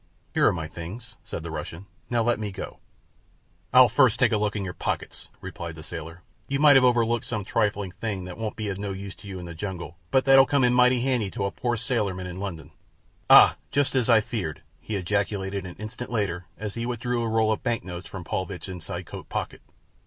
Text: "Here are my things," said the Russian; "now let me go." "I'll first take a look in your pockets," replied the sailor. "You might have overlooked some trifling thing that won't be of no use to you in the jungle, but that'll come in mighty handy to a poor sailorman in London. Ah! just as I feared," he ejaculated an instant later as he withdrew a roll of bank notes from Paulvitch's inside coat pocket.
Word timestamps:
"Here 0.33 0.47
are 0.47 0.51
my 0.51 0.67
things," 0.67 1.17
said 1.23 1.43
the 1.43 1.51
Russian; 1.51 1.85
"now 2.09 2.23
let 2.23 2.39
me 2.39 2.51
go." 2.51 2.79
"I'll 3.71 3.87
first 3.87 4.19
take 4.19 4.31
a 4.31 4.37
look 4.37 4.55
in 4.55 4.63
your 4.65 4.73
pockets," 4.73 5.29
replied 5.41 5.75
the 5.75 5.83
sailor. 5.83 6.23
"You 6.47 6.59
might 6.59 6.75
have 6.75 6.83
overlooked 6.83 7.23
some 7.27 7.45
trifling 7.45 7.91
thing 7.91 8.23
that 8.23 8.35
won't 8.35 8.55
be 8.55 8.67
of 8.69 8.79
no 8.79 8.93
use 8.93 9.13
to 9.17 9.27
you 9.27 9.37
in 9.37 9.45
the 9.45 9.53
jungle, 9.53 9.99
but 10.09 10.25
that'll 10.25 10.47
come 10.47 10.63
in 10.63 10.73
mighty 10.73 11.01
handy 11.01 11.29
to 11.29 11.45
a 11.45 11.51
poor 11.51 11.77
sailorman 11.77 12.25
in 12.25 12.39
London. 12.39 12.71
Ah! 13.29 13.57
just 13.69 13.93
as 13.93 14.09
I 14.09 14.21
feared," 14.21 14.63
he 14.79 14.95
ejaculated 14.95 15.67
an 15.67 15.75
instant 15.75 16.09
later 16.09 16.47
as 16.57 16.73
he 16.73 16.87
withdrew 16.87 17.21
a 17.21 17.29
roll 17.29 17.51
of 17.51 17.61
bank 17.61 17.83
notes 17.83 18.09
from 18.09 18.23
Paulvitch's 18.23 18.69
inside 18.69 19.05
coat 19.05 19.29
pocket. 19.29 19.61